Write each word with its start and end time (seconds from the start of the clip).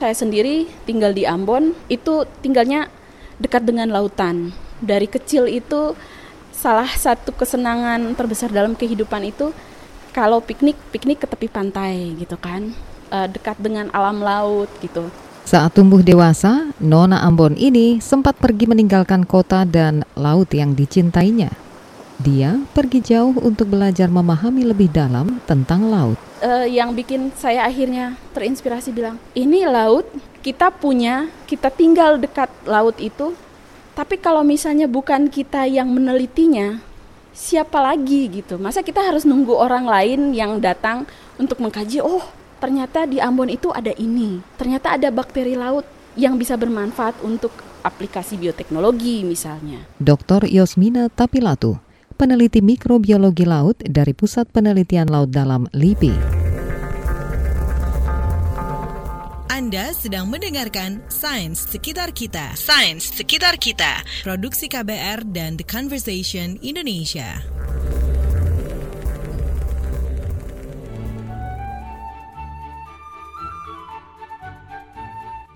Saya 0.00 0.16
sendiri 0.16 0.64
tinggal 0.88 1.12
di 1.12 1.28
Ambon, 1.28 1.76
itu 1.92 2.24
tinggalnya 2.40 2.88
dekat 3.36 3.68
dengan 3.68 3.92
lautan. 3.92 4.48
Dari 4.80 5.04
kecil 5.04 5.44
itu 5.44 5.92
salah 6.56 6.88
satu 6.88 7.36
kesenangan 7.36 8.16
terbesar 8.16 8.48
dalam 8.48 8.72
kehidupan 8.72 9.28
itu 9.28 9.52
kalau 10.16 10.40
piknik, 10.40 10.80
piknik 10.88 11.20
ke 11.20 11.28
tepi 11.28 11.52
pantai 11.52 12.16
gitu 12.16 12.40
kan. 12.40 12.72
Uh, 13.12 13.28
dekat 13.28 13.60
dengan 13.60 13.92
alam 13.92 14.24
laut 14.24 14.72
gitu. 14.80 15.12
Saat 15.44 15.76
tumbuh 15.76 16.00
dewasa, 16.00 16.72
Nona 16.80 17.20
Ambon 17.20 17.52
ini 17.60 18.00
sempat 18.00 18.40
pergi 18.40 18.72
meninggalkan 18.72 19.28
kota 19.28 19.68
dan 19.68 20.08
laut 20.16 20.48
yang 20.56 20.72
dicintainya. 20.72 21.59
Dia 22.20 22.60
pergi 22.76 23.00
jauh 23.00 23.32
untuk 23.40 23.72
belajar 23.72 24.12
memahami 24.12 24.68
lebih 24.68 24.92
dalam 24.92 25.40
tentang 25.48 25.88
laut 25.88 26.20
uh, 26.40 26.66
yang 26.66 26.96
bikin 26.96 27.30
saya 27.36 27.68
akhirnya 27.68 28.16
terinspirasi 28.32 28.90
bilang, 28.90 29.20
ini 29.36 29.64
laut 29.68 30.08
kita 30.40 30.72
punya, 30.72 31.28
kita 31.44 31.68
tinggal 31.68 32.16
dekat 32.16 32.48
laut 32.64 32.96
itu, 32.96 33.36
tapi 33.92 34.16
kalau 34.16 34.40
misalnya 34.40 34.88
bukan 34.88 35.28
kita 35.28 35.68
yang 35.68 35.92
menelitinya, 35.92 36.80
siapa 37.36 37.78
lagi 37.84 38.40
gitu? 38.40 38.56
Masa 38.56 38.80
kita 38.80 39.04
harus 39.04 39.28
nunggu 39.28 39.52
orang 39.52 39.84
lain 39.84 40.32
yang 40.32 40.58
datang 40.58 41.04
untuk 41.36 41.60
mengkaji, 41.60 42.00
oh 42.00 42.24
ternyata 42.60 43.04
di 43.04 43.20
Ambon 43.20 43.52
itu 43.52 43.68
ada 43.72 43.92
ini, 43.96 44.40
ternyata 44.56 44.96
ada 44.96 45.08
bakteri 45.12 45.56
laut 45.56 45.84
yang 46.18 46.36
bisa 46.40 46.58
bermanfaat 46.58 47.20
untuk 47.22 47.52
aplikasi 47.80 48.36
bioteknologi 48.36 49.24
misalnya. 49.24 49.88
Dr. 49.96 50.44
Yosmina 50.48 51.08
Tapilatu 51.08 51.89
peneliti 52.20 52.60
mikrobiologi 52.60 53.48
laut 53.48 53.80
dari 53.80 54.12
Pusat 54.12 54.52
Penelitian 54.52 55.08
Laut 55.08 55.32
Dalam 55.32 55.64
LIPI. 55.72 56.12
Anda 59.48 59.96
sedang 59.96 60.28
mendengarkan 60.28 61.00
Sains 61.08 61.64
Sekitar 61.64 62.12
Kita. 62.12 62.52
Sains 62.60 63.08
Sekitar 63.08 63.56
Kita. 63.56 64.04
Produksi 64.20 64.68
KBR 64.68 65.32
dan 65.32 65.56
The 65.56 65.64
Conversation 65.64 66.60
Indonesia. 66.60 67.40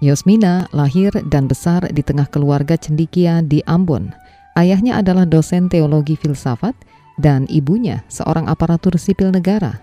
Yosmina 0.00 0.64
lahir 0.72 1.12
dan 1.28 1.44
besar 1.44 1.84
di 1.92 2.00
tengah 2.00 2.24
keluarga 2.28 2.72
cendikia 2.80 3.44
di 3.44 3.60
Ambon, 3.68 4.16
Ayahnya 4.58 4.98
adalah 4.98 5.24
dosen 5.24 5.70
teologi 5.70 6.18
filsafat 6.18 6.74
dan 7.20 7.46
ibunya 7.46 8.02
seorang 8.10 8.50
aparatur 8.50 8.98
sipil 8.98 9.30
negara. 9.30 9.78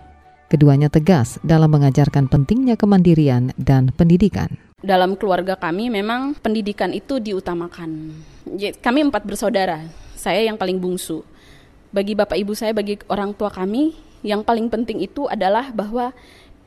Keduanya 0.48 0.88
tegas 0.88 1.36
dalam 1.44 1.68
mengajarkan 1.72 2.28
pentingnya 2.28 2.76
kemandirian 2.80 3.52
dan 3.60 3.92
pendidikan. 3.92 4.48
Dalam 4.80 5.18
keluarga 5.18 5.58
kami 5.58 5.92
memang 5.92 6.38
pendidikan 6.38 6.94
itu 6.94 7.20
diutamakan. 7.20 8.14
Kami 8.80 8.98
empat 9.08 9.26
bersaudara, 9.28 9.84
saya 10.16 10.40
yang 10.46 10.56
paling 10.56 10.80
bungsu. 10.80 11.20
Bagi 11.92 12.16
bapak 12.16 12.36
ibu 12.36 12.52
saya, 12.56 12.72
bagi 12.72 13.00
orang 13.12 13.32
tua 13.36 13.52
kami, 13.52 13.96
yang 14.24 14.44
paling 14.44 14.68
penting 14.72 15.04
itu 15.04 15.28
adalah 15.28 15.72
bahwa 15.72 16.12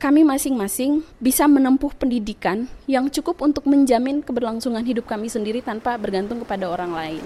kami 0.02 0.26
masing-masing 0.26 1.06
bisa 1.22 1.46
menempuh 1.46 1.94
pendidikan 1.94 2.66
yang 2.90 3.06
cukup 3.06 3.38
untuk 3.38 3.70
menjamin 3.70 4.18
keberlangsungan 4.18 4.82
hidup 4.82 5.06
kami 5.06 5.30
sendiri 5.30 5.62
tanpa 5.62 5.94
bergantung 5.94 6.42
kepada 6.42 6.66
orang 6.66 6.90
lain. 6.90 7.22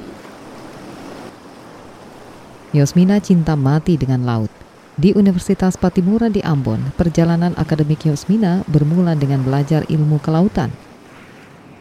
Yosmina 2.75 3.23
cinta 3.23 3.55
mati 3.55 3.95
dengan 3.95 4.27
laut. 4.27 4.51
Di 4.97 5.13
Universitas 5.13 5.77
Patimura 5.77 6.27
di 6.33 6.41
Ambon, 6.41 6.81
perjalanan 6.97 7.53
akademik 7.61 8.09
Yosmina 8.09 8.65
bermula 8.67 9.13
dengan 9.13 9.45
belajar 9.45 9.85
ilmu 9.87 10.17
kelautan. 10.25 10.73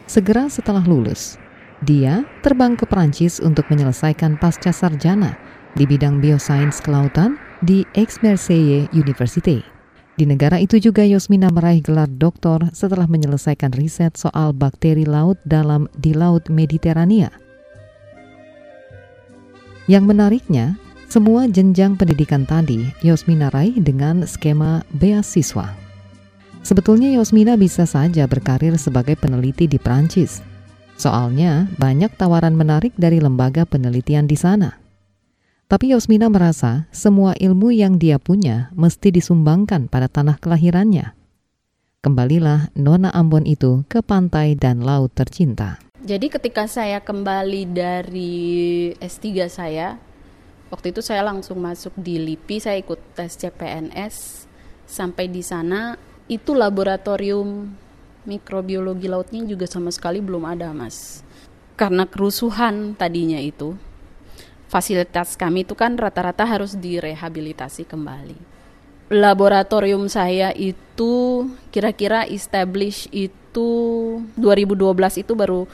Segera 0.06 0.46
setelah 0.46 0.84
lulus, 0.84 1.40
dia 1.80 2.28
terbang 2.44 2.76
ke 2.76 2.84
Perancis 2.84 3.42
untuk 3.42 3.66
menyelesaikan 3.72 4.38
pasca 4.38 4.70
sarjana 4.70 5.34
di 5.74 5.88
bidang 5.88 6.20
biosains 6.20 6.78
kelautan 6.78 7.40
di 7.64 7.88
Aix-Marseille 7.96 8.86
University. 8.92 9.64
Di 10.16 10.24
negara 10.24 10.56
itu 10.56 10.80
juga 10.80 11.04
Yosmina 11.04 11.52
meraih 11.52 11.84
gelar 11.84 12.08
doktor 12.08 12.64
setelah 12.72 13.04
menyelesaikan 13.04 13.76
riset 13.76 14.16
soal 14.16 14.56
bakteri 14.56 15.04
laut 15.04 15.36
dalam 15.44 15.88
di 15.92 16.16
Laut 16.16 16.48
Mediterania. 16.48 17.45
Yang 19.86 20.04
menariknya, 20.10 20.74
semua 21.06 21.46
jenjang 21.46 21.94
pendidikan 21.94 22.42
tadi 22.42 22.90
Yosmina 23.06 23.46
raih 23.54 23.78
dengan 23.78 24.26
skema 24.26 24.82
beasiswa. 24.90 25.70
Sebetulnya 26.66 27.14
Yosmina 27.14 27.54
bisa 27.54 27.86
saja 27.86 28.26
berkarir 28.26 28.74
sebagai 28.74 29.14
peneliti 29.14 29.70
di 29.70 29.78
Prancis. 29.78 30.42
Soalnya 30.98 31.70
banyak 31.78 32.10
tawaran 32.18 32.58
menarik 32.58 32.90
dari 32.98 33.22
lembaga 33.22 33.62
penelitian 33.62 34.26
di 34.26 34.34
sana. 34.34 34.74
Tapi 35.70 35.94
Yosmina 35.94 36.26
merasa 36.26 36.90
semua 36.90 37.38
ilmu 37.38 37.70
yang 37.70 38.02
dia 38.02 38.18
punya 38.18 38.74
mesti 38.74 39.14
disumbangkan 39.14 39.86
pada 39.86 40.10
tanah 40.10 40.42
kelahirannya. 40.42 41.14
Kembalilah 42.02 42.74
Nona 42.74 43.14
Ambon 43.14 43.46
itu 43.46 43.86
ke 43.86 44.02
pantai 44.02 44.58
dan 44.58 44.82
laut 44.82 45.14
tercinta. 45.14 45.78
Jadi 46.06 46.30
ketika 46.30 46.70
saya 46.70 47.02
kembali 47.02 47.66
dari 47.66 48.94
S3 49.02 49.50
saya, 49.50 49.98
waktu 50.70 50.94
itu 50.94 51.02
saya 51.02 51.26
langsung 51.26 51.58
masuk 51.58 51.98
di 51.98 52.22
LIPI 52.22 52.62
saya 52.62 52.78
ikut 52.78 53.02
tes 53.18 53.34
CPNS 53.34 54.46
sampai 54.86 55.26
di 55.26 55.42
sana 55.42 55.98
itu 56.30 56.54
laboratorium 56.54 57.74
mikrobiologi 58.22 59.10
lautnya 59.10 59.42
juga 59.50 59.66
sama 59.66 59.90
sekali 59.90 60.22
belum 60.22 60.46
ada 60.46 60.70
mas. 60.70 61.26
Karena 61.74 62.06
kerusuhan 62.06 62.94
tadinya 62.94 63.42
itu 63.42 63.74
fasilitas 64.70 65.34
kami 65.34 65.66
itu 65.66 65.74
kan 65.74 65.98
rata-rata 65.98 66.46
harus 66.46 66.78
direhabilitasi 66.78 67.82
kembali. 67.82 68.38
Laboratorium 69.10 70.06
saya 70.06 70.54
itu 70.54 71.50
kira-kira 71.74 72.30
establish 72.30 73.10
itu 73.10 73.70
2012 74.38 75.26
itu 75.26 75.34
baru 75.34 75.66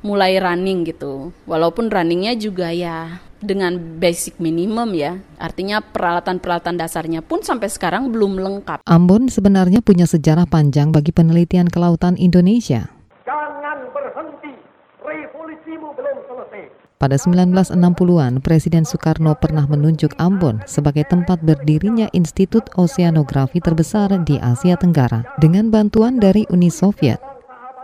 mulai 0.00 0.40
running 0.40 0.88
gitu 0.88 1.32
walaupun 1.44 1.92
runningnya 1.92 2.36
juga 2.36 2.72
ya 2.72 3.20
dengan 3.40 3.76
basic 3.98 4.36
minimum 4.36 4.92
ya. 4.92 5.16
Artinya 5.40 5.80
peralatan-peralatan 5.80 6.76
dasarnya 6.76 7.24
pun 7.24 7.40
sampai 7.40 7.72
sekarang 7.72 8.12
belum 8.12 8.36
lengkap. 8.36 8.84
Ambon 8.84 9.32
sebenarnya 9.32 9.80
punya 9.80 10.04
sejarah 10.04 10.44
panjang 10.44 10.92
bagi 10.92 11.10
penelitian 11.10 11.66
kelautan 11.66 12.20
Indonesia. 12.20 12.92
Jangan 13.24 13.88
berhenti, 13.90 14.52
revolusimu 15.00 15.88
belum 15.96 16.16
selesai. 16.28 16.62
Pada 17.00 17.16
1960-an, 17.16 18.44
Presiden 18.44 18.84
Soekarno 18.84 19.32
pernah 19.32 19.64
menunjuk 19.64 20.12
Ambon 20.20 20.60
sebagai 20.68 21.08
tempat 21.08 21.40
berdirinya 21.40 22.12
Institut 22.12 22.68
Oseanografi 22.76 23.64
terbesar 23.64 24.12
di 24.20 24.36
Asia 24.36 24.76
Tenggara 24.76 25.24
dengan 25.40 25.72
bantuan 25.72 26.20
dari 26.20 26.44
Uni 26.52 26.68
Soviet. 26.68 27.29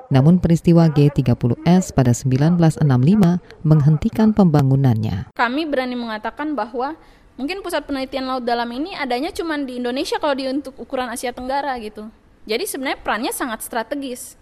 Namun 0.07 0.39
peristiwa 0.39 0.87
G30S 0.87 1.91
pada 1.91 2.15
1965 2.15 2.83
menghentikan 3.67 4.31
pembangunannya. 4.31 5.35
Kami 5.35 5.63
berani 5.67 5.99
mengatakan 5.99 6.55
bahwa 6.55 6.95
mungkin 7.35 7.61
pusat 7.61 7.85
penelitian 7.85 8.31
laut 8.31 8.47
dalam 8.47 8.71
ini 8.71 8.95
adanya 8.95 9.35
cuma 9.35 9.59
di 9.59 9.83
Indonesia 9.83 10.17
kalau 10.23 10.35
di 10.39 10.47
untuk 10.47 10.79
ukuran 10.79 11.11
Asia 11.11 11.35
Tenggara 11.35 11.75
gitu. 11.83 12.07
Jadi 12.47 12.65
sebenarnya 12.65 13.03
perannya 13.03 13.33
sangat 13.35 13.67
strategis. 13.67 14.39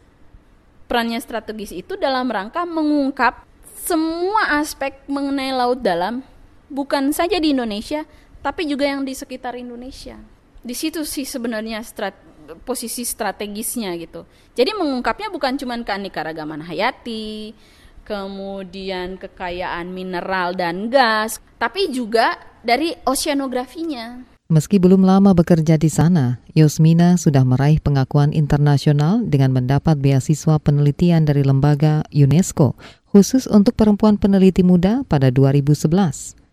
Perannya 0.84 1.16
strategis 1.24 1.72
itu 1.72 1.96
dalam 1.96 2.28
rangka 2.28 2.68
mengungkap 2.68 3.48
semua 3.84 4.60
aspek 4.60 5.00
mengenai 5.08 5.52
laut 5.56 5.80
dalam 5.80 6.20
bukan 6.68 7.12
saja 7.12 7.40
di 7.40 7.52
Indonesia 7.56 8.04
tapi 8.44 8.68
juga 8.68 8.84
yang 8.84 9.08
di 9.08 9.16
sekitar 9.16 9.56
Indonesia. 9.56 10.20
Di 10.60 10.76
situ 10.76 11.04
sih 11.04 11.24
sebenarnya 11.24 11.80
strat 11.84 12.16
posisi 12.64 13.02
strategisnya 13.02 13.96
gitu. 13.96 14.28
Jadi 14.52 14.76
mengungkapnya 14.76 15.32
bukan 15.32 15.56
cuma 15.56 15.74
keanekaragaman 15.80 16.62
hayati, 16.62 17.56
kemudian 18.04 19.16
kekayaan 19.16 19.90
mineral 19.90 20.52
dan 20.52 20.92
gas, 20.92 21.40
tapi 21.56 21.88
juga 21.88 22.36
dari 22.60 22.92
oceanografinya. 23.08 24.36
Meski 24.52 24.76
belum 24.76 25.08
lama 25.08 25.32
bekerja 25.32 25.80
di 25.80 25.88
sana, 25.88 26.36
Yosmina 26.52 27.16
sudah 27.16 27.48
meraih 27.48 27.80
pengakuan 27.80 28.36
internasional 28.36 29.24
dengan 29.24 29.56
mendapat 29.56 29.96
beasiswa 29.96 30.60
penelitian 30.60 31.24
dari 31.24 31.40
lembaga 31.40 32.04
UNESCO 32.12 32.76
khusus 33.08 33.48
untuk 33.48 33.72
perempuan 33.72 34.20
peneliti 34.20 34.60
muda 34.60 35.00
pada 35.08 35.32
2011. 35.32 36.43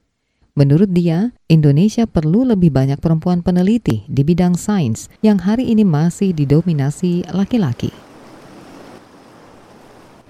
Menurut 0.51 0.92
dia, 0.92 1.31
Indonesia 1.48 2.03
perlu 2.03 2.44
lebih 2.44 2.75
banyak 2.75 3.00
perempuan 3.00 3.39
peneliti 3.39 4.03
di 4.12 4.19
bidang 4.19 4.59
sains 4.59 5.07
yang 5.24 5.39
hari 5.39 5.71
ini 5.71 5.88
masih 5.88 6.36
didominasi 6.36 7.24
laki-laki. 7.31 7.95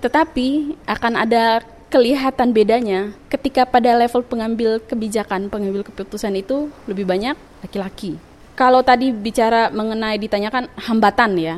Tetapi 0.06 0.78
akan 0.86 1.14
ada 1.18 1.66
kelihatan 1.90 2.54
bedanya 2.54 3.18
ketika 3.34 3.66
pada 3.66 3.98
level 3.98 4.22
pengambil 4.22 4.78
kebijakan, 4.78 5.50
pengambil 5.50 5.82
keputusan 5.90 6.38
itu 6.38 6.70
lebih 6.86 7.10
banyak 7.10 7.34
laki-laki. 7.66 8.22
Kalau 8.54 8.86
tadi 8.86 9.10
bicara 9.10 9.74
mengenai 9.74 10.22
ditanyakan 10.22 10.70
hambatan 10.78 11.34
ya, 11.42 11.58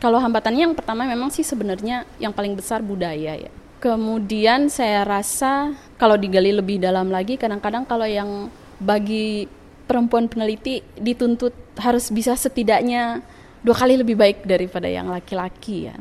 Kalau 0.00 0.16
hambatannya 0.16 0.64
yang 0.64 0.72
pertama 0.72 1.04
memang 1.04 1.28
sih 1.28 1.44
sebenarnya 1.44 2.08
yang 2.16 2.32
paling 2.32 2.56
besar 2.56 2.80
budaya 2.80 3.36
ya. 3.36 3.52
Kemudian 3.80 4.68
saya 4.68 5.08
rasa 5.08 5.72
kalau 5.96 6.20
digali 6.20 6.52
lebih 6.52 6.76
dalam 6.76 7.08
lagi 7.08 7.40
kadang-kadang 7.40 7.88
kalau 7.88 8.04
yang 8.04 8.52
bagi 8.76 9.48
perempuan 9.88 10.28
peneliti 10.28 10.84
dituntut 11.00 11.56
harus 11.80 12.12
bisa 12.12 12.36
setidaknya 12.36 13.24
dua 13.64 13.72
kali 13.72 13.96
lebih 13.96 14.20
baik 14.20 14.44
daripada 14.44 14.84
yang 14.84 15.08
laki-laki 15.08 15.88
ya. 15.88 15.96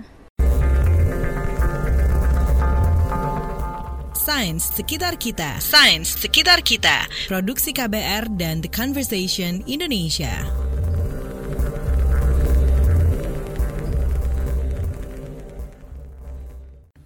Sains 4.11 4.75
sekitar 4.75 5.15
kita. 5.15 5.63
Sains 5.63 6.19
sekitar 6.19 6.59
kita. 6.59 7.07
Produksi 7.31 7.71
KBR 7.71 8.27
dan 8.35 8.59
The 8.59 8.67
Conversation 8.67 9.63
Indonesia. 9.63 10.68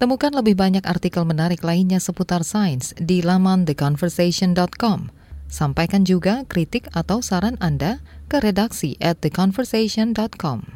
Temukan 0.04 0.36
lebih 0.36 0.60
banyak 0.60 0.84
artikel 0.84 1.24
menarik 1.24 1.64
lainnya 1.64 1.96
seputar 1.96 2.44
sains 2.44 2.92
di 3.00 3.24
laman 3.24 3.64
theconversation.com. 3.64 5.08
Sampaikan 5.48 6.04
juga 6.04 6.44
kritik 6.44 6.92
atau 6.92 7.24
saran 7.24 7.56
Anda 7.64 8.04
ke 8.28 8.44
redaksi 8.44 9.00
at 9.00 9.24
theconversation.com. 9.24 10.74